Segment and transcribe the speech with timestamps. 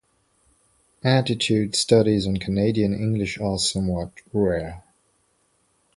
[1.03, 4.83] Attitude studies on Canadian English are somewhat rare.